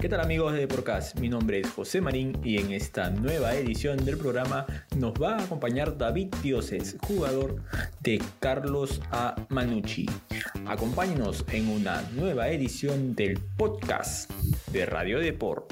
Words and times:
¿Qué 0.00 0.08
tal 0.08 0.20
amigos 0.20 0.54
de 0.54 0.60
Deporcast? 0.60 1.18
Mi 1.18 1.28
nombre 1.28 1.60
es 1.60 1.68
José 1.68 2.00
Marín 2.00 2.40
y 2.42 2.56
en 2.56 2.72
esta 2.72 3.10
nueva 3.10 3.54
edición 3.54 4.02
del 4.02 4.16
programa 4.16 4.64
nos 4.96 5.12
va 5.12 5.34
a 5.34 5.42
acompañar 5.42 5.98
David 5.98 6.34
Dioses, 6.42 6.96
jugador 7.06 7.56
de 8.00 8.18
Carlos 8.38 9.02
A. 9.10 9.36
Manucci. 9.50 10.08
Acompáñenos 10.64 11.44
en 11.52 11.68
una 11.68 12.00
nueva 12.14 12.48
edición 12.48 13.14
del 13.14 13.38
podcast 13.58 14.30
de 14.72 14.86
Radio 14.86 15.18
Deport. 15.18 15.70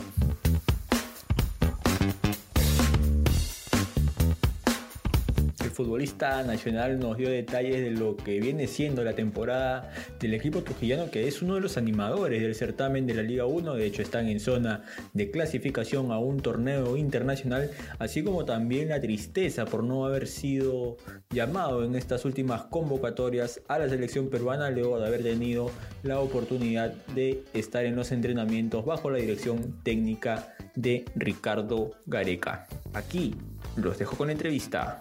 Futbolista 5.79 6.43
nacional 6.43 6.99
nos 6.99 7.17
dio 7.17 7.31
detalles 7.31 7.81
de 7.81 7.93
lo 7.93 8.17
que 8.17 8.41
viene 8.41 8.67
siendo 8.67 9.05
la 9.05 9.13
temporada 9.13 9.93
del 10.19 10.35
equipo 10.35 10.65
trujillano, 10.65 11.09
que 11.09 11.29
es 11.29 11.41
uno 11.41 11.55
de 11.55 11.61
los 11.61 11.77
animadores 11.77 12.43
del 12.43 12.57
certamen 12.57 13.07
de 13.07 13.15
la 13.15 13.23
Liga 13.23 13.47
1. 13.47 13.75
De 13.75 13.87
hecho, 13.87 14.03
están 14.03 14.27
en 14.27 14.41
zona 14.41 14.83
de 15.13 15.31
clasificación 15.31 16.11
a 16.11 16.19
un 16.19 16.41
torneo 16.41 16.97
internacional, 16.97 17.71
así 18.01 18.25
como 18.25 18.45
también 18.45 18.89
la 18.89 19.01
tristeza 19.01 19.67
por 19.67 19.85
no 19.85 20.05
haber 20.05 20.27
sido 20.27 20.97
llamado 21.31 21.85
en 21.85 21.95
estas 21.95 22.25
últimas 22.25 22.63
convocatorias 22.63 23.61
a 23.69 23.79
la 23.79 23.89
selección 23.89 24.31
peruana, 24.31 24.71
luego 24.71 24.99
de 24.99 25.07
haber 25.07 25.23
tenido 25.23 25.71
la 26.03 26.19
oportunidad 26.19 26.93
de 27.15 27.45
estar 27.55 27.85
en 27.85 27.95
los 27.95 28.11
entrenamientos 28.11 28.85
bajo 28.85 29.11
la 29.11 29.19
dirección 29.19 29.77
técnica 29.85 30.57
de 30.75 31.05
Ricardo 31.15 31.93
Gareca. 32.05 32.67
Aquí 32.95 33.37
los 33.77 33.97
dejo 33.97 34.17
con 34.17 34.27
la 34.27 34.33
entrevista. 34.33 35.01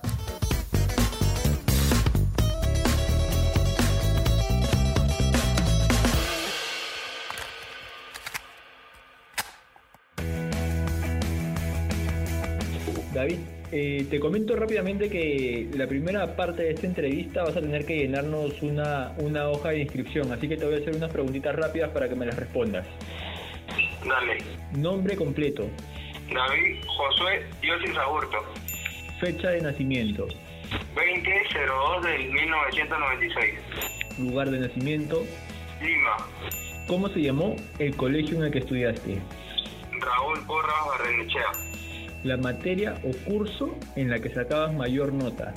David, 13.28 13.40
eh, 13.74 14.08
te 14.10 14.20
comento 14.22 14.56
rápidamente 14.56 15.10
que 15.10 15.70
la 15.74 15.86
primera 15.86 16.38
parte 16.38 16.64
de 16.64 16.72
esta 16.72 16.88
entrevista 16.88 17.44
vas 17.44 17.58
a 17.58 17.60
tener 17.60 17.86
que 17.86 17.98
llenarnos 17.98 18.62
una, 18.62 19.12
una 19.18 19.50
hoja 19.50 19.70
de 19.70 19.82
inscripción, 19.82 20.32
así 20.32 20.48
que 20.48 20.56
te 20.56 20.64
voy 20.64 20.76
a 20.76 20.78
hacer 20.78 20.96
unas 20.96 21.12
preguntitas 21.12 21.54
rápidas 21.54 21.90
para 21.90 22.08
que 22.08 22.16
me 22.16 22.26
las 22.26 22.38
respondas. 22.38 22.88
Dale. 24.08 24.38
Nombre 24.78 25.18
completo. 25.18 25.70
David 26.34 26.78
Josué 26.88 27.46
Diosis 27.62 27.98
Aburto. 27.98 28.38
Fecha 29.20 29.50
de 29.50 29.62
nacimiento. 29.62 30.28
2002 30.96 32.04
del 32.06 32.32
1996. 32.32 33.54
Lugar 34.20 34.50
de 34.50 34.60
nacimiento. 34.60 35.26
Lima. 35.82 36.16
¿Cómo 36.88 37.10
se 37.10 37.22
llamó 37.22 37.58
el 37.80 37.94
colegio 37.98 38.38
en 38.38 38.46
el 38.46 38.52
que 38.52 38.60
estudiaste? 38.60 39.18
Raúl 40.00 40.46
Porras 40.46 40.88
Barrenechea 40.88 41.67
la 42.24 42.38
materia 42.38 42.96
o 43.04 43.12
curso 43.26 43.78
en 43.96 44.10
la 44.10 44.20
que 44.20 44.30
sacabas 44.30 44.74
mayor 44.74 45.14
nota. 45.14 45.54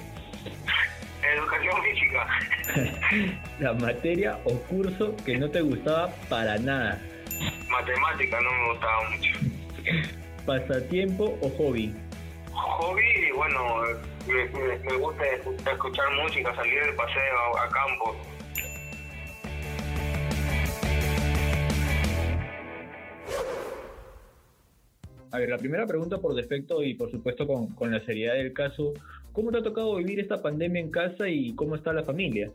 Educación 1.23 1.83
física. 1.83 2.27
la 3.61 3.73
materia 3.75 4.39
o 4.45 4.55
curso 4.63 5.17
que 5.25 5.39
no 5.39 5.51
te 5.51 5.61
gustaba 5.61 6.13
para 6.29 6.59
nada. 6.59 7.01
Matemática 7.69 8.41
no 8.41 8.53
me 8.53 8.73
gustaba 8.73 9.11
mucho. 9.11 9.33
Pasatiempo 10.47 11.39
o 11.41 11.49
hobby. 11.51 11.95
Hobby, 12.53 13.31
bueno, 13.37 13.83
me, 14.27 14.97
gusta 14.97 15.25
escuchar 15.71 16.13
música, 16.23 16.55
salir 16.55 16.85
de 16.85 16.93
paseo 16.93 17.59
a 17.59 17.69
campo. 17.69 18.17
A 25.33 25.39
ver, 25.39 25.49
la 25.49 25.59
primera 25.59 25.87
pregunta 25.87 26.19
por 26.19 26.35
defecto 26.35 26.83
y 26.83 26.95
por 26.95 27.11
supuesto 27.11 27.47
con, 27.47 27.91
la 27.93 28.01
seriedad 28.01 28.35
del 28.35 28.53
caso, 28.53 28.93
¿cómo 29.33 29.53
te 29.53 29.59
ha 29.59 29.63
tocado 29.63 29.97
vivir 29.97 30.19
esta 30.19 30.43
pandemia 30.43 30.81
en 30.81 30.91
casa 30.91 31.29
y 31.29 31.55
cómo 31.55 31.77
está 31.77 31.93
la 31.93 32.03
familia? 32.03 32.51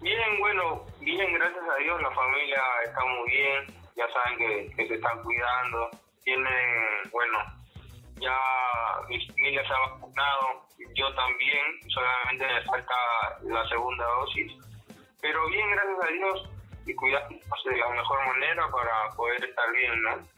Bien, 0.00 0.40
bueno, 0.40 0.84
bien, 1.00 1.32
gracias 1.34 1.62
a 1.62 1.82
Dios, 1.82 2.02
la 2.02 2.10
familia 2.10 2.60
está 2.84 3.00
muy 3.04 3.30
bien, 3.30 3.90
ya 3.96 4.04
saben 4.12 4.38
que, 4.74 4.88
se 4.88 4.94
están 4.94 5.22
cuidando, 5.22 5.90
tienen, 6.24 7.10
bueno, 7.12 7.38
ya 8.20 8.36
mi 9.08 9.24
familia 9.28 9.62
se 9.62 9.72
ha 9.72 9.94
vacunado, 9.94 10.66
yo 10.96 11.14
también, 11.14 11.64
solamente 11.86 12.46
me 12.46 12.62
falta 12.62 12.94
la 13.44 13.68
segunda 13.68 14.04
dosis, 14.04 14.52
pero 15.20 15.48
bien, 15.50 15.70
gracias 15.70 15.98
a 16.02 16.12
Dios, 16.12 16.50
y 16.84 16.94
cuidándonos 16.94 17.64
de 17.64 17.76
la 17.76 17.88
mejor 17.90 18.26
manera 18.26 18.68
para 18.70 19.14
poder 19.14 19.44
estar 19.44 19.72
bien, 19.72 20.02
¿no? 20.02 20.37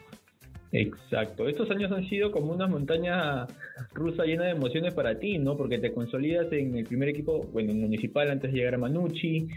Exacto. 0.72 1.48
Estos 1.48 1.70
años 1.70 1.90
han 1.90 2.08
sido 2.08 2.30
como 2.30 2.52
una 2.52 2.68
montaña 2.68 3.46
rusa 3.92 4.24
llena 4.24 4.44
de 4.44 4.52
emociones 4.52 4.94
para 4.94 5.18
ti, 5.18 5.38
¿no? 5.38 5.56
Porque 5.56 5.78
te 5.78 5.92
consolidas 5.92 6.52
en 6.52 6.76
el 6.76 6.84
primer 6.84 7.08
equipo, 7.08 7.48
bueno, 7.52 7.74
municipal 7.74 8.30
antes 8.30 8.52
de 8.52 8.58
llegar 8.58 8.76
a 8.76 8.78
Manucci, 8.78 9.48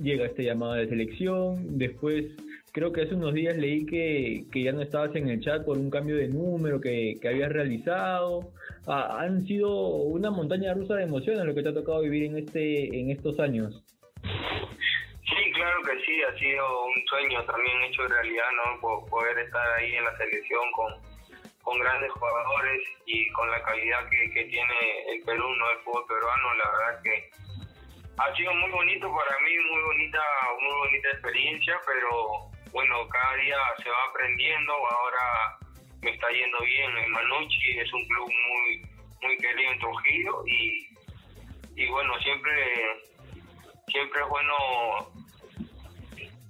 llega 0.00 0.26
este 0.26 0.44
llamado 0.44 0.74
de 0.74 0.88
selección, 0.88 1.78
después 1.78 2.26
creo 2.72 2.92
que 2.92 3.02
hace 3.02 3.14
unos 3.14 3.34
días 3.34 3.56
leí 3.56 3.84
que, 3.84 4.44
que 4.52 4.62
ya 4.62 4.72
no 4.72 4.82
estabas 4.82 5.14
en 5.16 5.28
el 5.28 5.40
chat 5.40 5.64
por 5.64 5.78
un 5.78 5.90
cambio 5.90 6.16
de 6.16 6.28
número 6.28 6.80
que, 6.80 7.18
que 7.20 7.28
habías 7.28 7.52
realizado. 7.52 8.52
Ah, 8.86 9.18
han 9.20 9.42
sido 9.46 9.96
una 9.96 10.30
montaña 10.30 10.72
rusa 10.74 10.94
de 10.94 11.04
emociones 11.04 11.44
lo 11.44 11.54
que 11.54 11.62
te 11.62 11.70
ha 11.70 11.74
tocado 11.74 12.00
vivir 12.00 12.24
en 12.24 12.38
este 12.38 12.98
en 12.98 13.10
estos 13.10 13.38
años 13.40 13.82
ha 16.22 16.38
sido 16.38 16.84
un 16.84 17.06
sueño 17.06 17.44
también 17.44 17.82
hecho 17.84 18.06
realidad, 18.06 18.50
¿no? 18.56 18.80
poder 19.08 19.38
estar 19.38 19.72
ahí 19.72 19.94
en 19.94 20.04
la 20.04 20.16
selección 20.16 20.70
con, 20.72 20.92
con 21.62 21.78
grandes 21.78 22.10
jugadores 22.12 22.82
y 23.06 23.28
con 23.30 23.50
la 23.50 23.62
calidad 23.62 24.08
que, 24.10 24.30
que 24.32 24.44
tiene 24.44 24.74
el 25.08 25.22
Perú, 25.24 25.48
¿no? 25.54 25.70
El 25.70 25.78
fútbol 25.78 26.04
peruano, 26.06 26.54
la 26.54 26.70
verdad 26.70 27.02
que 27.02 27.30
ha 28.18 28.36
sido 28.36 28.54
muy 28.54 28.70
bonito 28.70 29.10
para 29.14 29.38
mí, 29.40 29.58
muy 29.70 29.82
bonita, 29.82 30.20
muy 30.60 30.74
bonita 30.78 31.08
experiencia, 31.08 31.80
pero 31.86 32.50
bueno, 32.72 33.08
cada 33.08 33.34
día 33.36 33.56
se 33.82 33.88
va 33.88 34.04
aprendiendo, 34.10 34.72
ahora 34.72 35.58
me 36.02 36.10
está 36.10 36.28
yendo 36.30 36.60
bien 36.60 36.98
en 36.98 37.10
Manucci, 37.10 37.78
es 37.78 37.92
un 37.92 38.06
club 38.06 38.28
muy, 38.28 38.82
muy 39.22 39.36
querido 39.38 39.70
en 39.70 39.78
Trujillo 39.78 40.46
y, 40.46 40.88
y 41.76 41.86
bueno, 41.88 42.18
siempre, 42.20 42.52
siempre 43.88 44.20
es 44.20 44.28
bueno 44.28 45.11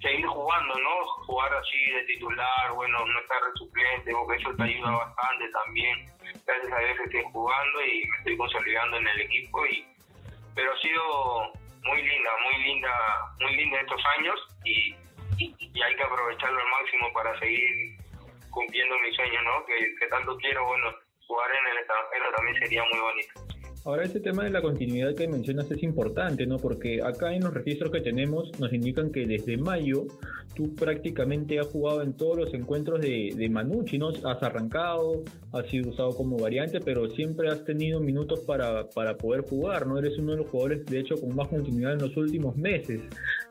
seguir 0.03 0.27
jugando, 0.27 0.75
¿no? 0.79 1.05
Jugar 1.27 1.55
así 1.55 1.91
de 1.93 2.05
titular, 2.05 2.73
bueno, 2.75 2.99
no 3.07 3.21
estar 3.21 3.41
suplente, 3.55 4.13
porque 4.13 4.43
eso 4.43 4.55
te 4.57 4.63
ayuda 4.65 4.91
bastante 4.91 5.49
también. 5.51 6.07
Gracias 6.45 6.73
a 6.73 6.79
Dios 6.79 6.99
estoy 7.05 7.23
jugando 7.33 7.85
y 7.87 8.07
me 8.07 8.17
estoy 8.19 8.37
consolidando 8.37 8.97
en 8.99 9.09
el 9.09 9.21
equipo 9.21 9.67
y 9.67 9.87
pero 10.55 10.73
ha 10.73 10.79
sido 10.81 11.53
muy 11.85 12.03
linda, 12.03 12.31
muy 12.45 12.63
linda, 12.63 12.91
muy 13.41 13.57
linda 13.57 13.81
estos 13.81 14.03
años 14.19 14.39
y, 14.65 14.95
y 15.39 15.83
hay 15.83 15.97
que 15.97 16.03
aprovecharlo 16.03 16.61
al 16.61 16.71
máximo 16.83 17.13
para 17.15 17.39
seguir 17.39 17.97
cumpliendo 18.51 18.99
mi 18.99 19.15
sueño, 19.15 19.41
¿no? 19.43 19.65
Que, 19.65 19.95
que 19.99 20.07
tanto 20.09 20.37
quiero, 20.37 20.67
bueno, 20.67 20.93
jugar 21.27 21.51
en 21.55 21.67
el 21.69 21.79
extranjero 21.79 22.33
también 22.37 22.59
sería 22.59 22.84
muy 22.93 23.01
bonito. 23.01 23.62
Ahora, 23.84 24.04
ese 24.04 24.20
tema 24.20 24.44
de 24.44 24.50
la 24.50 24.62
continuidad 24.62 25.12
que 25.16 25.26
mencionas 25.26 25.69
es 25.69 25.82
importante, 25.82 26.47
¿no? 26.47 26.56
Porque 26.56 27.03
acá 27.03 27.34
en 27.34 27.43
los 27.43 27.53
registros 27.53 27.91
que 27.91 28.00
tenemos 28.00 28.48
nos 28.60 28.72
indican 28.72 29.10
que 29.10 29.26
desde 29.26 29.56
mayo 29.56 30.04
tú 30.54 30.72
prácticamente 30.76 31.59
has 31.59 31.66
jugado 31.66 32.03
en 32.03 32.16
todos 32.16 32.37
los 32.37 32.54
encuentros 32.54 33.00
de, 33.00 33.32
de 33.34 33.48
Manucci, 33.48 33.98
¿no? 33.98 34.10
Has 34.10 34.41
arrancado, 34.41 35.25
has 35.53 35.66
sido 35.66 35.91
usado 35.91 36.10
como 36.15 36.37
variante, 36.38 36.78
pero 36.81 37.10
siempre 37.10 37.48
has 37.48 37.65
tenido 37.65 37.98
minutos 37.98 38.41
para, 38.47 38.88
para 38.91 39.16
poder 39.16 39.42
jugar, 39.42 39.84
¿no? 39.88 39.98
Eres 39.98 40.16
uno 40.16 40.32
de 40.32 40.38
los 40.38 40.48
jugadores, 40.48 40.87
de 40.87 41.00
hecho, 41.00 41.16
con 41.16 41.34
más 41.34 41.48
continuidad 41.48 41.94
en 41.94 42.03
los 42.03 42.16
últimos 42.16 42.56
meses. 42.56 43.00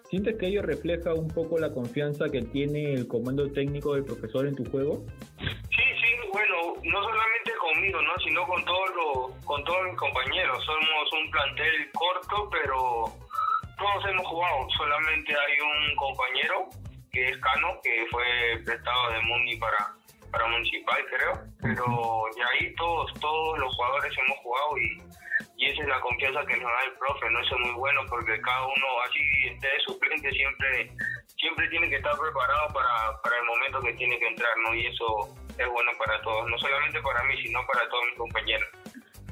¿Sientes 0.09 0.37
que 0.37 0.47
ello 0.47 0.61
refleja 0.61 1.13
un 1.13 1.27
poco 1.27 1.57
la 1.57 1.73
confianza 1.73 2.29
que 2.29 2.41
tiene 2.41 2.93
el 2.93 3.07
comando 3.07 3.49
técnico 3.51 3.95
del 3.95 4.05
profesor 4.05 4.47
en 4.47 4.55
tu 4.55 4.63
juego? 4.65 5.05
Sí, 5.39 5.83
sí, 6.01 6.29
bueno, 6.31 6.75
no 6.83 7.03
solamente 7.03 7.50
conmigo, 7.73 8.01
¿no? 8.01 8.13
sino 8.23 8.45
con 8.45 8.63
todos 8.65 8.89
los, 8.95 9.45
con 9.45 9.63
todos 9.63 9.83
mis 9.85 9.97
compañeros. 9.97 10.63
Somos 10.65 11.13
un 11.13 11.31
plantel 11.31 11.91
corto, 11.93 12.49
pero 12.51 13.05
todos 13.77 14.05
hemos 14.09 14.27
jugado. 14.27 14.67
Solamente 14.77 15.33
hay 15.33 15.59
un 15.61 15.95
compañero 15.95 16.69
que 17.11 17.29
es 17.29 17.37
Cano, 17.37 17.79
que 17.83 18.05
fue 18.09 18.61
prestado 18.65 19.11
de 19.11 19.21
Mundi 19.21 19.57
para, 19.57 19.93
para 20.31 20.47
Municipal, 20.47 21.05
creo. 21.09 21.33
Pero 21.61 22.23
ya 22.37 22.47
ahí 22.47 22.73
todos, 22.75 23.13
todos 23.19 23.59
los 23.59 23.75
jugadores 23.75 24.13
hemos 24.17 24.37
jugado 24.39 24.77
y, 24.77 25.01
y 25.57 25.65
esa 25.69 25.81
es 25.83 25.87
la 25.89 25.99
confianza 26.01 26.45
que 26.45 26.57
nos 26.57 26.71
da 26.71 26.83
el 26.85 26.93
profe, 26.93 27.29
¿no? 27.29 27.39
Eso 27.41 27.55
es 27.55 27.61
muy 27.67 27.75
bueno 27.79 28.01
porque 28.09 28.39
cada 28.41 28.65
uno, 28.65 28.87
así 29.05 29.19
esté 29.47 29.67
de 29.67 29.79
suplente, 29.81 30.31
siempre, 30.31 30.91
siempre 31.37 31.67
tiene 31.69 31.89
que 31.89 31.97
estar 31.97 32.17
preparado 32.17 32.73
para, 32.73 33.21
para 33.21 33.37
el 33.37 33.45
momento 33.45 33.81
que 33.81 33.93
tiene 33.93 34.17
que 34.19 34.27
entrar, 34.27 34.51
¿no? 34.63 34.73
Y 34.73 34.87
eso 34.87 35.35
es 35.61 35.69
bueno 35.69 35.91
para 35.97 36.21
todos, 36.21 36.49
no 36.49 36.57
solamente 36.57 36.99
para 37.01 37.23
mí, 37.23 37.33
sino 37.43 37.59
para 37.71 37.87
todos 37.89 38.03
mis 38.09 38.17
compañeros. 38.17 38.67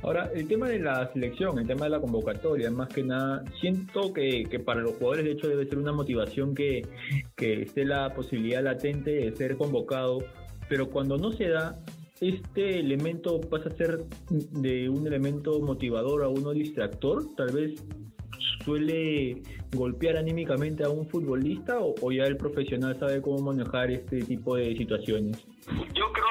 Ahora, 0.01 0.29
el 0.33 0.47
tema 0.47 0.69
de 0.69 0.79
la 0.79 1.11
selección, 1.11 1.59
el 1.59 1.67
tema 1.67 1.85
de 1.85 1.91
la 1.91 1.99
convocatoria, 1.99 2.71
más 2.71 2.87
que 2.87 3.03
nada, 3.03 3.43
siento 3.59 4.13
que, 4.13 4.45
que 4.49 4.59
para 4.59 4.79
los 4.79 4.93
jugadores 4.93 5.25
de 5.25 5.31
hecho 5.31 5.49
debe 5.49 5.65
ser 5.65 5.77
una 5.77 5.91
motivación 5.91 6.55
que, 6.55 6.87
que 7.35 7.63
esté 7.63 7.83
la 7.83 8.13
posibilidad 8.13 8.63
latente 8.63 9.11
de 9.11 9.35
ser 9.35 9.57
convocado 9.57 10.19
pero 10.69 10.89
cuando 10.89 11.17
no 11.17 11.31
se 11.31 11.49
da, 11.49 11.75
este 12.21 12.79
elemento 12.79 13.41
pasa 13.41 13.69
a 13.69 13.75
ser 13.75 14.05
de 14.29 14.87
un 14.87 15.07
elemento 15.07 15.59
motivador 15.59 16.23
a 16.23 16.29
uno 16.29 16.51
distractor, 16.51 17.25
tal 17.35 17.51
vez 17.51 17.83
suele 18.63 19.41
golpear 19.73 20.17
anímicamente 20.17 20.83
a 20.83 20.89
un 20.89 21.07
futbolista 21.09 21.77
o, 21.79 22.11
ya 22.11 22.23
el 22.23 22.37
profesional 22.37 22.97
sabe 22.99 23.21
cómo 23.21 23.39
manejar 23.39 23.91
este 23.91 24.21
tipo 24.21 24.55
de 24.55 24.75
situaciones? 24.75 25.45
Yo 25.93 26.11
creo 26.11 26.27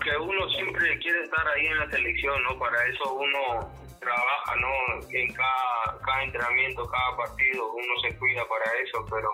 que, 0.00 0.16
uno 0.18 0.48
siempre 0.50 0.98
quiere 0.98 1.22
estar 1.22 1.46
ahí 1.48 1.66
en 1.66 1.78
la 1.78 1.90
selección, 1.90 2.42
¿no? 2.44 2.58
Para 2.58 2.76
eso 2.86 3.14
uno 3.14 3.70
trabaja, 3.98 4.56
¿no? 4.56 5.06
En 5.10 5.32
cada, 5.32 5.98
cada 6.04 6.24
entrenamiento, 6.24 6.84
cada 6.86 7.16
partido, 7.16 7.72
uno 7.72 7.94
se 8.02 8.16
cuida 8.18 8.42
para 8.48 8.64
eso, 8.82 9.04
pero 9.10 9.30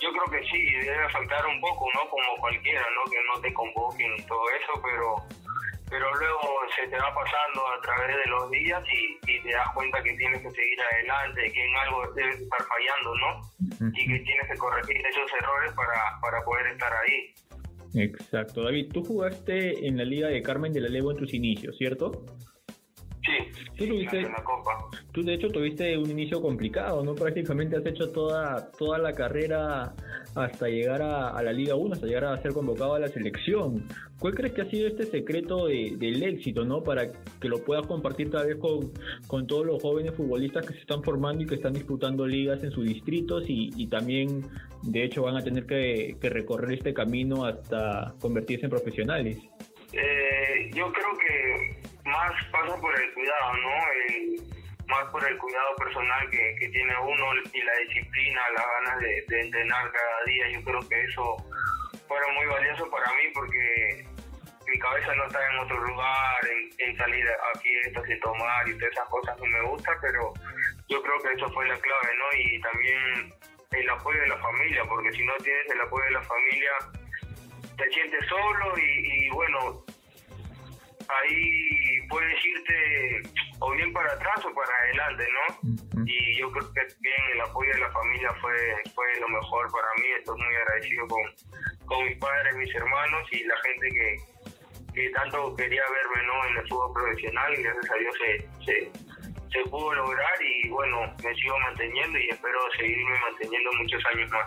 yo 0.00 0.10
creo 0.10 0.40
que 0.40 0.46
sí, 0.48 0.58
debe 0.84 1.08
faltar 1.10 1.46
un 1.46 1.60
poco, 1.60 1.86
¿no? 1.94 2.10
Como 2.10 2.36
cualquiera, 2.40 2.82
¿no? 2.94 3.10
Que 3.10 3.18
no 3.32 3.40
te 3.40 3.54
convoquen 3.54 4.12
y 4.18 4.22
todo 4.26 4.44
eso, 4.50 4.82
pero 4.82 5.16
pero 5.94 6.12
luego 6.18 6.40
se 6.74 6.88
te 6.88 6.96
va 6.96 7.14
pasando 7.14 7.60
a 7.70 7.80
través 7.80 8.16
de 8.16 8.26
los 8.28 8.50
días 8.50 8.82
y, 8.90 9.42
te 9.42 9.50
das 9.52 9.68
cuenta 9.74 10.02
que 10.02 10.12
tienes 10.14 10.42
que 10.42 10.50
seguir 10.50 10.80
adelante, 10.80 11.52
que 11.52 11.64
en 11.64 11.76
algo 11.76 12.12
debes 12.16 12.40
estar 12.40 12.60
fallando, 12.66 13.14
¿no? 13.14 13.90
Y 13.94 14.08
que 14.08 14.18
tienes 14.24 14.48
que 14.50 14.58
corregir 14.58 14.96
esos 14.96 15.30
errores 15.40 15.72
para, 15.74 16.18
para 16.20 16.44
poder 16.44 16.66
estar 16.72 16.92
ahí. 16.92 17.34
Exacto. 17.94 18.64
David, 18.64 18.90
tú 18.92 19.04
jugaste 19.04 19.86
en 19.86 19.96
la 19.96 20.04
Liga 20.04 20.28
de 20.28 20.42
Carmen 20.42 20.72
de 20.72 20.80
la 20.80 20.88
Levo 20.88 21.12
en 21.12 21.18
tus 21.18 21.32
inicios, 21.32 21.76
¿cierto? 21.78 22.26
Sí, 23.24 23.32
tú, 23.78 23.86
tuviste, 23.86 24.20
la 24.22 24.44
Copa. 24.44 24.90
tú 25.12 25.22
de 25.22 25.34
hecho 25.34 25.48
tuviste 25.48 25.96
un 25.96 26.10
inicio 26.10 26.42
complicado, 26.42 27.02
¿no? 27.02 27.14
Prácticamente 27.14 27.76
has 27.76 27.86
hecho 27.86 28.10
toda, 28.10 28.70
toda 28.72 28.98
la 28.98 29.14
carrera 29.14 29.94
hasta 30.34 30.68
llegar 30.68 31.00
a, 31.00 31.42
la 31.42 31.52
Liga 31.52 31.74
1, 31.74 31.94
hasta 31.94 32.06
llegar 32.06 32.26
a 32.26 32.42
ser 32.42 32.52
convocado 32.52 32.94
a 32.94 32.98
la 32.98 33.08
selección. 33.08 33.86
¿Cuál 34.18 34.34
crees 34.34 34.52
que 34.52 34.62
ha 34.62 34.70
sido 34.70 34.88
este 34.88 35.06
secreto 35.06 35.66
del 35.68 36.22
éxito, 36.22 36.66
¿no? 36.66 36.82
Para 36.82 37.10
que 37.40 37.48
lo 37.48 37.64
puedas 37.64 37.86
compartir 37.86 38.30
tal 38.30 38.46
vez 38.46 38.56
con, 38.56 38.92
con 39.26 39.46
todos 39.46 39.64
los 39.64 39.80
jóvenes 39.80 40.14
futbolistas 40.14 40.66
que 40.66 40.74
se 40.74 40.80
están 40.80 41.02
formando 41.02 41.44
y 41.44 41.46
que 41.46 41.54
están 41.54 41.72
disputando 41.72 42.26
ligas 42.26 42.62
en 42.62 42.72
sus 42.72 42.86
distritos 42.86 43.44
y, 43.48 43.86
también, 43.86 44.42
de 44.82 45.02
hecho, 45.02 45.22
van 45.22 45.36
a 45.36 45.42
tener 45.42 45.64
que, 45.64 46.16
recorrer 46.20 46.74
este 46.74 46.92
camino 46.92 47.44
hasta 47.44 48.14
convertirse 48.20 48.66
en 48.66 48.70
profesionales. 48.70 49.38
Eh, 49.92 50.70
yo 50.74 50.90
creo 50.92 51.16
que 51.18 51.83
más 52.04 52.32
pasa 52.52 52.76
por 52.80 53.00
el 53.00 53.14
cuidado, 53.14 53.52
¿no? 53.56 54.54
más 54.86 55.04
por 55.10 55.24
el 55.24 55.38
cuidado 55.38 55.76
personal 55.76 56.30
que, 56.30 56.56
que, 56.58 56.68
tiene 56.68 56.94
uno 56.98 57.26
y 57.52 57.62
la 57.62 57.72
disciplina, 57.88 58.40
las 58.54 58.66
ganas 58.66 59.00
de, 59.00 59.40
entrenar 59.40 59.90
cada 59.90 60.24
día. 60.26 60.50
Yo 60.50 60.62
creo 60.62 60.80
que 60.88 61.02
eso 61.04 61.36
fueron 62.06 62.34
muy 62.34 62.46
valioso 62.46 62.90
para 62.90 63.06
mí 63.14 63.24
porque 63.34 64.06
mi 64.66 64.78
cabeza 64.78 65.14
no 65.14 65.26
está 65.26 65.40
en 65.50 65.58
otro 65.60 65.80
lugar, 65.84 66.48
en, 66.78 66.96
salir 66.96 67.26
a 67.28 67.58
fiestas 67.58 68.04
y 68.08 68.20
tomar 68.20 68.68
y 68.68 68.74
todas 68.74 68.92
esas 68.92 69.08
cosas 69.08 69.40
que 69.40 69.48
me 69.48 69.62
gustan, 69.62 69.94
pero 70.00 70.32
yo 70.88 71.02
creo 71.02 71.18
que 71.20 71.32
eso 71.32 71.48
fue 71.50 71.66
la 71.66 71.78
clave, 71.78 72.16
¿no? 72.18 72.38
Y 72.38 72.60
también 72.60 73.34
el 73.72 73.90
apoyo 73.90 74.20
de 74.20 74.28
la 74.28 74.38
familia, 74.38 74.84
porque 74.84 75.12
si 75.12 75.24
no 75.24 75.34
tienes 75.38 75.70
el 75.70 75.80
apoyo 75.80 76.04
de 76.04 76.10
la 76.12 76.22
familia, 76.22 76.70
te 77.76 77.90
sientes 77.90 78.26
solo 78.26 78.78
y, 78.78 79.26
y 79.26 79.30
bueno, 79.30 79.84
ahí 81.22 82.08
puedes 82.08 82.44
irte 82.44 83.22
o 83.60 83.70
bien 83.72 83.92
para 83.92 84.12
atrás 84.12 84.44
o 84.44 84.54
para 84.54 84.74
adelante, 84.82 85.24
¿no? 85.32 86.04
Y 86.06 86.38
yo 86.38 86.50
creo 86.50 86.72
que 86.72 86.80
bien 87.00 87.22
el 87.34 87.40
apoyo 87.40 87.72
de 87.72 87.80
la 87.80 87.90
familia 87.90 88.30
fue, 88.40 88.56
fue 88.94 89.04
lo 89.20 89.28
mejor 89.28 89.70
para 89.72 89.88
mí. 89.98 90.08
Estoy 90.18 90.36
muy 90.36 90.54
agradecido 90.54 91.08
con, 91.08 91.86
con 91.86 92.04
mis 92.04 92.18
padres, 92.18 92.56
mis 92.56 92.74
hermanos 92.74 93.28
y 93.32 93.44
la 93.44 93.56
gente 93.58 93.88
que, 93.88 94.16
que 94.94 95.10
tanto 95.10 95.54
quería 95.56 95.82
verme 95.82 96.26
¿no? 96.26 96.46
en 96.50 96.56
el 96.58 96.68
fútbol 96.68 96.92
profesional 96.92 97.54
y 97.58 97.62
gracias 97.62 97.90
a 97.90 97.94
Dios 97.96 98.14
se, 98.18 98.64
se, 98.64 98.90
se 99.52 99.70
pudo 99.70 99.94
lograr 99.94 100.34
y 100.42 100.68
bueno, 100.68 101.14
me 101.22 101.34
sigo 101.34 101.58
manteniendo 101.60 102.18
y 102.18 102.28
espero 102.28 102.58
seguirme 102.76 103.18
manteniendo 103.20 103.70
muchos 103.80 104.02
años 104.12 104.30
más. 104.30 104.46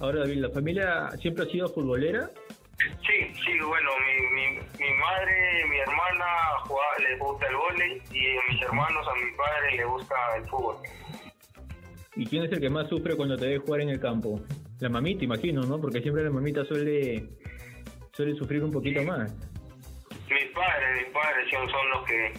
Ahora 0.00 0.20
David, 0.20 0.38
¿la 0.38 0.50
familia 0.50 1.10
siempre 1.20 1.44
ha 1.44 1.46
sido 1.46 1.68
futbolera? 1.68 2.30
Sí, 3.06 3.34
sí, 3.44 3.58
bueno, 3.60 3.90
mi, 3.98 4.28
mi, 4.34 4.58
mi 4.78 4.94
madre, 4.98 5.66
mi 5.68 5.78
hermana 5.78 6.24
le 6.98 7.10
les 7.10 7.18
gusta 7.18 7.46
el 7.46 7.56
vóley 7.56 8.02
y 8.12 8.36
a 8.36 8.40
mis 8.48 8.62
hermanos, 8.62 9.06
a 9.08 9.14
mi 9.14 9.30
padre 9.32 9.76
le 9.76 9.84
gusta 9.84 10.14
el 10.36 10.44
fútbol. 10.48 10.76
¿Y 12.16 12.26
quién 12.26 12.44
es 12.44 12.52
el 12.52 12.60
que 12.60 12.70
más 12.70 12.88
sufre 12.88 13.16
cuando 13.16 13.36
te 13.36 13.46
ve 13.46 13.58
jugar 13.58 13.80
en 13.80 13.90
el 13.90 14.00
campo? 14.00 14.40
La 14.80 14.88
mamita, 14.88 15.24
imagino, 15.24 15.62
¿no? 15.62 15.80
Porque 15.80 16.00
siempre 16.00 16.24
la 16.24 16.30
mamita 16.30 16.64
suele, 16.64 17.24
suele 18.12 18.34
sufrir 18.34 18.62
un 18.62 18.72
poquito 18.72 19.02
más. 19.02 19.32
Mis 20.28 20.50
padres, 20.52 21.02
mis 21.02 21.12
padres 21.12 21.50
son, 21.50 21.68
son 21.70 21.90
los 21.90 22.04
que 22.04 22.32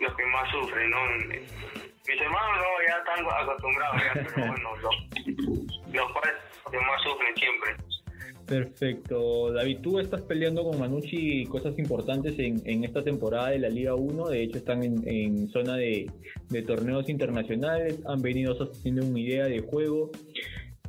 los 0.00 0.14
que 0.14 0.26
más 0.26 0.50
sufren, 0.50 0.90
¿no? 0.90 0.98
Mis 1.26 2.20
hermanos 2.20 2.56
no, 2.56 2.86
ya 2.86 2.96
están 2.98 3.26
acostumbrados, 3.26 4.02
ya, 4.02 4.12
pero 4.14 4.46
bueno, 4.48 4.76
los, 4.76 4.94
los 5.92 6.12
padres 6.12 6.34
que 6.70 6.78
más 6.78 7.02
sufren 7.02 7.36
siempre. 7.36 7.76
Perfecto. 8.48 9.52
David, 9.52 9.80
tú 9.82 10.00
estás 10.00 10.22
peleando 10.22 10.64
con 10.64 10.78
Manucci 10.78 11.44
cosas 11.46 11.78
importantes 11.78 12.34
en, 12.38 12.82
esta 12.82 13.04
temporada 13.04 13.50
de 13.50 13.58
la 13.58 13.68
Liga 13.68 13.94
1. 13.94 14.28
De 14.28 14.42
hecho, 14.42 14.56
están 14.56 14.82
en, 14.82 15.48
zona 15.50 15.76
de, 15.76 16.10
torneos 16.66 17.10
internacionales. 17.10 18.00
Han 18.06 18.22
venido 18.22 18.54
sosteniendo 18.54 19.04
una 19.04 19.20
idea 19.20 19.44
de 19.44 19.60
juego. 19.60 20.10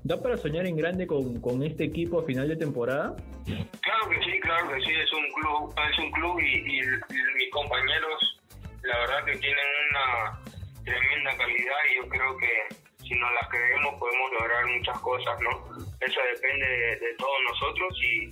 ¿Da 0.03 0.21
para 0.21 0.38
soñar 0.38 0.65
en 0.67 0.77
grande 0.77 1.06
con, 1.06 1.63
este 1.63 1.83
equipo 1.83 2.21
a 2.21 2.23
final 2.23 2.47
de 2.47 2.56
temporada? 2.56 3.17
Claro 3.44 4.09
que 4.09 4.23
sí, 4.23 4.39
claro 4.39 4.71
que 4.73 4.81
sí. 4.81 4.91
Es 4.91 5.12
un 5.12 5.29
club, 5.33 5.73
es 5.91 6.00
un 6.00 6.12
club 6.12 6.39
y, 6.39 6.45
y 6.45 6.79
mis 6.79 7.51
compañeros, 7.51 8.39
la 8.83 9.00
verdad 9.00 9.25
que 9.25 9.35
tienen 9.35 9.65
una 9.91 10.39
tremenda 10.85 11.35
calidad 11.35 11.79
y 11.91 12.03
yo 12.03 12.09
creo 12.09 12.38
que 12.38 12.75
si 13.03 13.15
nos 13.15 13.33
las 13.33 13.50
creemos 13.50 13.95
podemos 14.00 14.31
lograr 14.39 14.65
muchas 14.77 15.00
cosas, 15.00 15.41
¿no? 15.41 15.88
Eso 16.01 16.19
depende 16.34 16.66
de, 16.66 17.13
todos 17.18 17.38
nosotros 17.44 18.00
y 18.01 18.30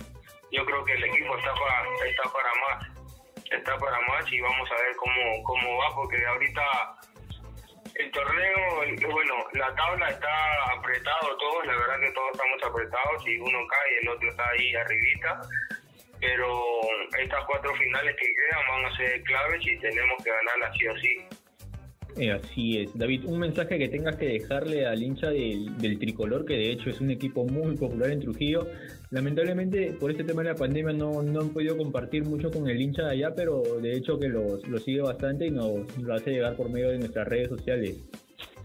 yo 0.50 0.64
creo 0.64 0.84
que 0.84 0.94
el 0.94 1.04
equipo 1.04 1.36
está 1.36 1.52
para, 1.54 2.06
está 2.06 2.22
para 2.32 2.50
más, 2.54 2.86
está 3.50 3.76
para 3.78 4.00
más 4.08 4.32
y 4.32 4.40
vamos 4.40 4.70
a 4.70 4.82
ver 4.82 4.96
cómo, 4.96 5.44
cómo 5.44 5.76
va, 5.76 5.94
porque 5.94 6.24
ahorita 6.24 6.62
el 7.94 8.10
torneo, 8.12 9.10
bueno, 9.10 9.34
la 9.54 9.74
tabla 9.74 10.08
está 10.08 10.72
apretado 10.72 11.36
todos, 11.36 11.66
la 11.66 11.76
verdad 11.76 12.00
que 12.00 12.12
todos 12.12 12.30
estamos 12.32 12.62
apretados 12.62 13.26
y 13.26 13.38
uno 13.38 13.58
cae 13.66 13.92
y 13.92 13.96
el 13.98 14.08
otro 14.08 14.30
está 14.30 14.48
ahí 14.50 14.74
arribita, 14.76 15.40
pero 16.20 16.80
estas 17.18 17.44
cuatro 17.44 17.74
finales 17.74 18.16
que 18.16 18.34
quedan 18.34 18.68
van 18.68 18.84
a 18.86 18.96
ser 18.96 19.22
claves 19.24 19.66
y 19.66 19.78
tenemos 19.78 20.22
que 20.22 20.30
ganarlas 20.30 20.76
sí 20.78 20.86
o 20.86 20.98
sí. 20.98 21.28
Así 22.26 22.78
es. 22.78 22.98
David, 22.98 23.26
un 23.26 23.38
mensaje 23.38 23.78
que 23.78 23.88
tengas 23.88 24.16
que 24.16 24.26
dejarle 24.26 24.86
al 24.86 25.02
hincha 25.02 25.30
del, 25.30 25.98
tricolor, 26.00 26.44
que 26.44 26.54
de 26.54 26.72
hecho 26.72 26.90
es 26.90 27.00
un 27.00 27.10
equipo 27.10 27.44
muy 27.44 27.76
popular 27.76 28.10
en 28.10 28.20
Trujillo. 28.20 28.66
Lamentablemente, 29.10 29.92
por 29.92 30.10
este 30.10 30.24
tema 30.24 30.42
de 30.42 30.48
la 30.50 30.54
pandemia, 30.56 30.92
no, 30.92 31.22
no 31.22 31.40
han 31.40 31.50
podido 31.50 31.76
compartir 31.76 32.24
mucho 32.24 32.50
con 32.50 32.68
el 32.68 32.80
hincha 32.80 33.04
de 33.04 33.12
allá, 33.12 33.34
pero 33.36 33.62
de 33.80 33.96
hecho 33.96 34.18
que 34.18 34.28
los, 34.28 34.66
lo 34.66 34.78
sigue 34.78 35.00
bastante 35.00 35.46
y 35.46 35.50
nos 35.50 35.96
lo 35.98 36.14
hace 36.14 36.32
llegar 36.32 36.56
por 36.56 36.68
medio 36.68 36.90
de 36.90 36.98
nuestras 36.98 37.28
redes 37.28 37.50
sociales. 37.50 37.96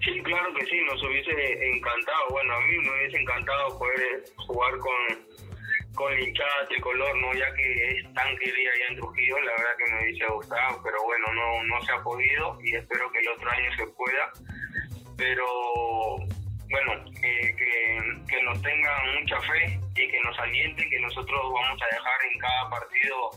Sí, 0.03 0.19
claro 0.24 0.53
que 0.55 0.65
sí, 0.65 0.77
nos 0.86 1.01
hubiese 1.03 1.31
encantado. 1.69 2.29
Bueno, 2.31 2.53
a 2.53 2.60
mí 2.62 2.77
me 2.79 2.91
hubiese 2.91 3.22
encantado 3.22 3.77
poder 3.77 4.24
jugar 4.36 4.77
con 4.79 5.32
con 5.95 6.19
hinchada 6.19 6.67
tricolor, 6.67 7.15
¿no? 7.17 7.33
ya 7.33 7.53
que 7.53 7.89
es 7.89 8.13
tan 8.13 8.38
querida 8.38 8.71
allá 8.71 8.88
en 8.89 8.95
Trujillo, 8.97 9.39
la 9.41 9.51
verdad 9.51 9.77
que 9.77 9.93
me 9.93 10.03
hubiese 10.03 10.25
gustado, 10.27 10.81
pero 10.83 11.03
bueno, 11.03 11.27
no, 11.33 11.63
no 11.63 11.81
se 11.83 11.91
ha 11.91 12.03
podido 12.03 12.57
y 12.63 12.75
espero 12.75 13.12
que 13.12 13.19
el 13.19 13.29
otro 13.29 13.50
año 13.51 13.75
se 13.77 13.88
pueda. 13.88 14.31
Pero 15.15 15.45
bueno, 16.69 16.93
eh, 17.21 17.55
que, 17.55 18.01
que, 18.27 18.43
nos 18.43 18.59
tengan 18.63 19.19
mucha 19.19 19.39
fe 19.41 19.79
y 19.95 20.07
que 20.07 20.19
nos 20.21 20.39
alienten, 20.39 20.89
que 20.89 21.00
nosotros 21.01 21.41
vamos 21.53 21.79
a 21.81 21.95
dejar 21.95 22.25
en 22.31 22.39
cada 22.39 22.69
partido 22.71 23.29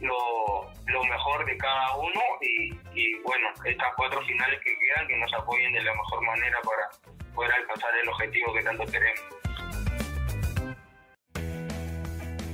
lo, 0.00 0.72
lo 0.86 1.04
mejor 1.04 1.44
de 1.44 1.56
cada 1.58 1.96
uno 1.96 2.20
y, 2.40 2.72
y 2.94 3.18
bueno, 3.20 3.48
estas 3.64 3.88
cuatro 3.96 4.22
finales 4.24 4.60
que 4.64 4.78
quedan, 4.78 5.06
que 5.08 5.16
nos 5.18 5.32
apoyen 5.34 5.72
de 5.72 5.82
la 5.82 5.92
mejor 5.92 6.22
manera 6.24 6.58
para 6.62 7.12
poder 7.34 7.52
alcanzar 7.52 7.90
el 8.02 8.08
objetivo 8.08 8.54
que 8.54 8.62
tanto 8.62 8.84
queremos. 8.86 9.38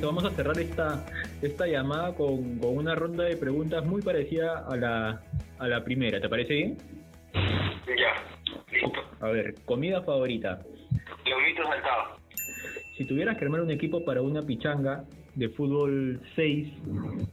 Vamos 0.00 0.24
a 0.24 0.30
cerrar 0.30 0.58
esta, 0.58 1.04
esta 1.42 1.66
llamada 1.66 2.14
con, 2.14 2.60
una 2.62 2.94
ronda 2.94 3.24
de 3.24 3.36
preguntas 3.36 3.84
muy 3.84 4.02
parecida 4.02 4.64
a 4.68 4.76
la, 4.76 5.22
a 5.58 5.68
la 5.68 5.84
primera. 5.84 6.20
¿Te 6.20 6.28
parece 6.28 6.54
bien? 6.54 6.78
Ya, 7.34 8.22
listo. 8.72 9.00
A 9.20 9.28
ver, 9.28 9.54
comida 9.64 10.02
favorita. 10.02 10.60
Lomito 11.26 11.62
saltado. 11.64 12.16
Si 12.96 13.04
tuvieras 13.04 13.36
que 13.36 13.44
armar 13.44 13.60
un 13.60 13.70
equipo 13.70 14.04
para 14.04 14.22
una 14.22 14.42
pichanga 14.42 15.04
de 15.34 15.48
fútbol 15.48 16.20
6, 16.36 16.72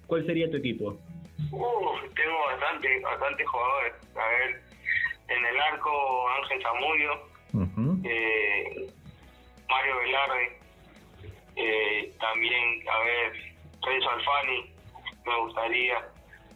¿cuál 0.08 0.26
sería 0.26 0.50
tu 0.50 0.58
equipo? 0.58 1.00
tengo 1.50 2.46
bastante, 2.48 3.00
bastante 3.02 3.46
jugadores. 3.46 3.94
A 4.16 4.28
ver, 4.28 4.62
en 5.28 5.46
el 5.46 5.60
arco 5.60 6.30
Ángel 6.30 6.62
Zamudio, 6.62 7.12
eh, 8.04 8.88
Mario 9.70 9.98
Velarde, 9.98 10.61
eh, 11.56 12.12
también, 12.20 12.84
a 12.90 13.00
ver, 13.04 13.34
Reyes 13.86 14.06
Alfani, 14.08 14.74
me 15.26 15.40
gustaría, 15.42 16.08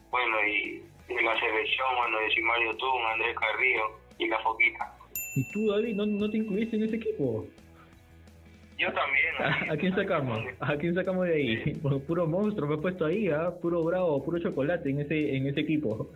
bueno, 0.10 0.48
y 0.48 0.84
de 1.08 1.22
la 1.22 1.40
selección, 1.40 1.88
bueno, 1.98 2.20
de 2.20 2.30
Simario 2.32 2.76
Tun, 2.78 3.02
Andrés 3.14 3.36
Carrillo 3.38 4.00
y 4.18 4.28
la 4.28 4.40
Foquita. 4.40 4.94
¿Y 5.36 5.52
tú, 5.52 5.72
David, 5.72 5.96
no, 5.96 6.06
no 6.06 6.30
te 6.30 6.38
incluiste 6.38 6.78
en 6.78 6.84
ese 6.84 6.96
equipo? 6.96 7.46
Yo 8.78 8.92
también. 8.92 9.72
¿A, 9.72 9.78
quién 9.78 9.96
sacamos? 9.96 10.44
¿A 10.60 10.76
quién 10.76 10.96
sacamos 10.96 11.28
de 11.28 11.34
ahí? 11.34 11.74
Puro 12.08 12.28
monstruo 12.28 12.68
me 12.68 12.76
he 12.76 12.78
puesto 12.78 13.06
ahí, 13.06 13.30
¿ah? 13.30 13.52
Puro 13.62 13.84
bravo, 13.84 14.24
puro 14.24 14.40
chocolate 14.40 14.90
en 14.90 15.00
ese 15.00 15.36
en 15.36 15.48
ese 15.48 15.62
equipo. 15.62 16.10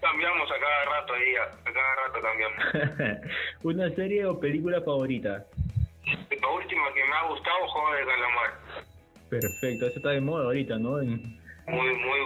Cambiamos 0.00 0.50
a 0.50 0.58
cada 0.58 0.84
rato 0.86 1.12
ahí, 1.12 1.34
a 1.36 1.72
cada 1.72 1.94
rato 1.96 2.20
cambiamos. 2.22 3.20
¿Una 3.62 3.90
serie 3.90 4.24
o 4.24 4.40
película 4.40 4.80
favorita? 4.80 5.46
Gustado, 7.30 7.68
Juego 7.68 7.92
de 7.94 8.04
Calamar. 8.04 8.50
Perfecto, 9.30 9.86
eso 9.86 9.96
está 9.96 10.10
de 10.10 10.20
moda 10.20 10.44
ahorita, 10.44 10.78
¿no? 10.78 10.98
Muy, 10.98 11.20
muy 11.66 12.20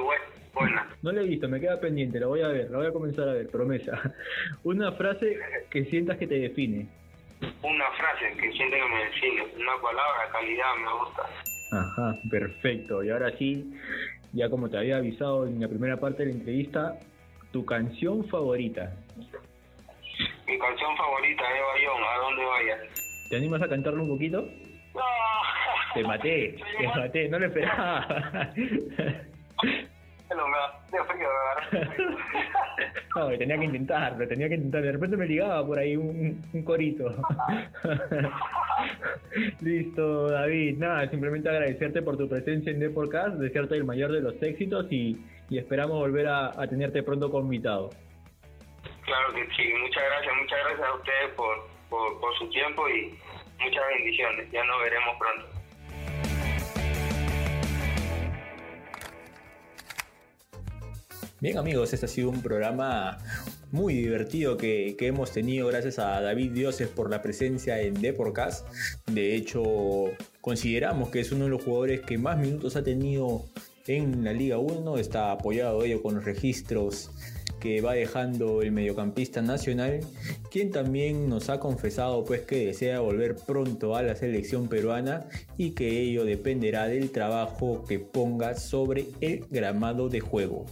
buena. 0.55 0.89
No 1.03 1.13
la 1.13 1.21
he 1.21 1.27
visto, 1.27 1.49
me 1.49 1.61
queda 1.61 1.81
pendiente, 1.81 2.21
la 2.21 2.27
voy 2.27 2.41
a 2.41 2.49
ver, 2.49 2.71
la 2.71 2.79
voy 2.79 2.87
a 2.87 2.93
comenzar 2.93 3.29
a 3.29 3.33
ver, 3.33 3.49
promesa. 3.51 4.01
Una 4.65 4.93
frase 4.93 5.39
que 5.71 5.85
sientas 5.87 6.17
que 6.17 6.27
te 6.27 6.39
define. 6.39 6.87
Una 7.63 7.91
frase 7.93 8.37
que 8.41 8.53
siente 8.53 8.77
que 8.77 8.89
me 8.89 9.05
define, 9.05 9.43
una 9.57 9.77
palabra, 9.83 10.31
calidad, 10.33 10.75
me 10.77 11.05
gusta. 11.05 11.23
Ajá, 11.73 12.17
perfecto. 12.31 13.03
Y 13.03 13.11
ahora 13.11 13.37
sí, 13.37 13.75
ya 14.33 14.49
como 14.49 14.71
te 14.71 14.79
había 14.79 14.97
avisado 14.97 15.47
en 15.47 15.61
la 15.61 15.69
primera 15.69 15.99
parte 15.99 16.25
de 16.25 16.33
la 16.33 16.39
entrevista, 16.39 16.99
tu 17.53 17.65
canción 17.67 18.25
favorita. 18.29 18.95
Mi 20.47 20.59
canción 20.59 20.97
favorita 20.97 21.43
es 21.43 21.63
Bayón, 21.75 22.03
¿a 22.03 22.17
dónde 22.19 22.45
vayas? 22.45 23.29
¿Te 23.29 23.37
animas 23.37 23.63
a 23.63 23.69
cantarlo 23.69 24.03
un 24.05 24.11
poquito? 24.11 24.49
No. 24.95 25.03
Te 25.95 26.03
maté, 26.03 26.57
te 26.79 26.87
maté, 26.89 27.29
no 27.29 27.39
le 27.39 27.47
esperaba. 27.47 28.53
No, 30.35 30.49
me 30.49 31.05
frío, 31.05 31.29
no, 33.15 33.39
tenía 33.39 33.59
que 33.59 33.65
intentarlo, 33.65 34.27
tenía 34.27 34.49
que 34.49 34.55
intentar. 34.55 34.83
De 34.83 34.93
repente 34.93 35.17
me 35.17 35.27
ligaba 35.27 35.65
por 35.65 35.79
ahí 35.79 35.97
un, 35.97 36.43
un 36.53 36.65
corito. 36.65 37.15
Listo, 39.61 40.31
David. 40.31 40.79
Nada, 40.79 41.09
simplemente 41.11 41.49
agradecerte 41.49 42.03
por 42.03 42.17
tu 42.17 42.29
presencia 42.29 42.73
en 42.73 42.81
Deportcast, 42.81 43.37
desearte 43.37 43.77
el 43.77 43.85
mayor 43.85 44.11
de 44.13 44.23
los 44.23 44.43
éxitos 44.43 44.87
y, 44.91 45.17
y 45.51 45.59
esperamos 45.59 45.99
volver 45.99 46.27
a, 46.27 46.47
a, 46.61 46.67
tenerte 46.67 47.03
pronto 47.03 47.31
como 47.31 47.45
invitado. 47.45 47.91
Claro 49.05 49.35
que 49.35 49.47
sí, 49.55 49.73
muchas 49.81 50.03
gracias, 50.05 50.35
muchas 50.41 50.59
gracias 50.65 50.89
a 50.89 50.95
ustedes 50.95 51.31
por, 51.37 51.69
por, 51.89 52.21
por 52.21 52.35
su 52.39 52.49
tiempo 52.49 52.89
y 52.89 53.17
muchas 53.59 53.83
bendiciones. 53.99 54.51
Ya 54.53 54.65
nos 54.65 54.83
veremos 54.83 55.17
pronto. 55.19 55.55
Bien 61.41 61.59
amigos, 61.59 61.93
este 61.93 62.07
ha 62.07 62.09
sido 62.09 62.31
un 62.31 62.41
programa 62.41 63.19
muy 63.71 63.93
divertido 63.95 64.57
que, 64.57 64.97
que, 64.99 65.09
hemos 65.09 65.31
tenido 65.31 65.67
gracias 65.67 65.99
a 65.99 66.21
David 66.23 66.53
Dioses 66.53 66.89
por 66.89 67.11
la 67.11 67.21
presencia 67.21 67.81
en 67.81 68.01
Deporcast. 68.01 68.67
De 69.07 69.35
hecho, 69.35 69.63
consideramos 70.41 71.11
que 71.11 71.21
es 71.21 71.33
uno 71.33 71.45
de 71.45 71.51
los 71.51 71.63
jugadores 71.63 72.01
que 72.01 72.17
más 72.17 72.39
minutos 72.39 72.77
ha 72.77 72.85
tenido 72.85 73.45
en 73.87 74.25
la 74.25 74.33
Liga 74.33 74.59
1. 74.59 74.99
Está 74.99 75.33
apoyado 75.33 75.85
ello 75.85 76.03
con 76.03 76.15
los 76.15 76.25
registros 76.25 77.11
que 77.61 77.81
va 77.81 77.95
dejando 77.95 78.61
el 78.61 78.73
mediocampista 78.73 79.41
nacional, 79.41 80.01
quien 80.51 80.71
también 80.71 81.31
nos 81.31 81.49
ha 81.49 81.61
confesado 81.61 82.23
pues 82.25 82.43
que 82.43 82.67
desea 82.67 83.01
volver 83.01 83.37
pronto 83.37 83.97
a 83.97 84.03
la 84.03 84.15
selección 84.17 84.69
peruana 84.69 85.27
y 85.57 85.71
que 85.71 86.03
ello 86.03 86.27
dependerá 86.27 86.87
del 86.89 87.11
trabajo 87.11 87.85
que 87.89 87.99
ponga 87.99 88.55
sobre 88.55 89.07
el 89.23 89.47
gramado 89.51 90.11
de 90.11 90.21
juego. 90.21 90.67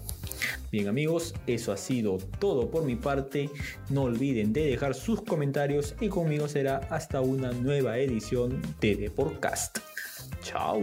Bien 0.71 0.89
amigos, 0.89 1.35
eso 1.47 1.73
ha 1.73 1.77
sido 1.77 2.19
todo 2.39 2.71
por 2.71 2.85
mi 2.85 2.97
parte. 2.97 3.49
No 3.89 4.03
olviden 4.03 4.53
de 4.53 4.67
dejar 4.67 4.95
sus 4.95 5.23
comentarios 5.23 5.95
y 6.01 6.09
conmigo 6.09 6.47
será 6.49 6.79
hasta 6.91 7.21
una 7.21 7.53
nueva 7.53 7.99
edición 7.99 8.61
de 8.81 8.97
The 8.97 9.11
Podcast. 9.11 9.79
Chao. 10.43 10.83